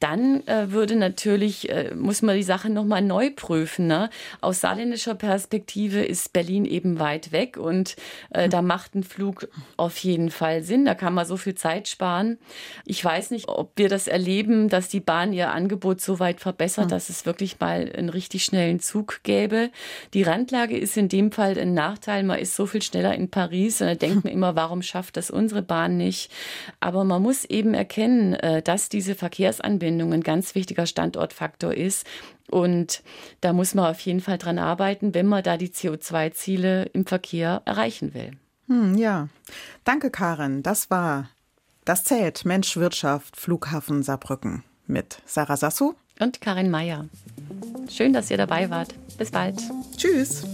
dann 0.00 0.46
äh, 0.46 0.72
würde 0.72 0.96
natürlich, 0.96 1.68
äh, 1.68 1.94
muss 1.94 2.22
man 2.22 2.34
die 2.34 2.42
Sache 2.42 2.70
nochmal 2.70 3.02
neu 3.02 3.30
prüfen. 3.30 3.86
Ne? 3.86 4.08
Aus 4.40 4.62
saarländischer 4.62 5.14
Perspektive 5.14 6.02
ist 6.02 6.32
Berlin 6.32 6.64
eben 6.64 6.98
weit 6.98 7.32
weg 7.32 7.58
und 7.58 7.96
äh, 8.30 8.48
da 8.48 8.62
macht 8.62 8.94
ein 8.94 9.04
Flug 9.04 9.48
auf 9.76 9.98
jeden 9.98 10.30
Fall 10.30 10.62
Sinn. 10.62 10.86
Da 10.86 10.94
kann 10.94 11.12
man 11.12 11.26
so 11.26 11.36
viel 11.36 11.54
Zeit 11.54 11.86
sparen. 11.86 12.38
Ich 12.86 13.04
weiß 13.04 13.30
nicht, 13.30 13.48
ob 13.48 13.72
wir 13.76 13.90
das 13.90 14.08
erleben, 14.08 14.70
dass 14.70 14.88
die 14.88 15.00
Bahn 15.00 15.34
ihr 15.34 15.52
Angebot 15.52 16.00
so 16.00 16.18
weit 16.18 16.40
verbessert, 16.40 16.86
mhm. 16.86 16.90
dass 16.90 17.10
es 17.10 17.26
wirklich 17.26 17.60
mal 17.60 17.92
einen 17.94 18.08
richtig 18.08 18.42
schnellen 18.44 18.80
Zug 18.80 19.20
gäbe. 19.22 19.68
Die 20.14 20.22
Randlage 20.22 20.78
ist 20.78 20.96
in 20.96 21.10
dem 21.10 21.30
Fall 21.30 21.58
ein 21.58 21.74
Nachteil. 21.74 22.22
Man 22.22 22.38
ist 22.38 22.56
so 22.56 22.64
viel 22.64 22.80
schneller 22.80 23.14
in 23.14 23.30
Paris 23.30 23.82
und 23.82 23.88
da 23.88 23.94
denkt 23.96 24.24
man 24.24 24.32
immer, 24.32 24.56
warum 24.56 24.80
schafft 24.80 25.18
das 25.18 25.30
unsere 25.30 25.60
Bahn 25.60 25.98
nicht? 25.98 26.32
Aber 26.80 27.04
man 27.04 27.20
muss 27.20 27.44
eben 27.44 27.74
erkennen, 27.74 28.32
äh, 28.32 28.62
dass 28.62 28.88
diese 28.88 29.14
Verkehrsanbindung 29.14 29.89
Anbindung 29.90 30.12
ein 30.12 30.22
ganz 30.22 30.54
wichtiger 30.54 30.86
Standortfaktor 30.86 31.74
ist. 31.74 32.06
Und 32.48 33.02
da 33.40 33.52
muss 33.52 33.74
man 33.74 33.90
auf 33.90 34.00
jeden 34.00 34.20
Fall 34.20 34.38
dran 34.38 34.58
arbeiten, 34.58 35.14
wenn 35.14 35.26
man 35.26 35.42
da 35.42 35.56
die 35.56 35.68
CO2-Ziele 35.68 36.84
im 36.92 37.06
Verkehr 37.06 37.62
erreichen 37.64 38.14
will. 38.14 38.32
Hm, 38.68 38.96
ja, 38.96 39.28
danke 39.84 40.10
Karin. 40.10 40.62
Das 40.62 40.90
war 40.90 41.28
Das 41.84 42.04
zählt 42.04 42.44
Mensch, 42.44 42.76
Wirtschaft, 42.76 43.36
Flughafen 43.36 44.02
Saarbrücken 44.02 44.62
mit 44.86 45.22
Sarah 45.26 45.56
Sassou 45.56 45.94
und 46.20 46.40
Karin 46.40 46.70
Meyer. 46.70 47.06
Schön, 47.88 48.12
dass 48.12 48.30
ihr 48.30 48.36
dabei 48.36 48.70
wart. 48.70 48.94
Bis 49.18 49.30
bald. 49.30 49.58
Tschüss. 49.96 50.44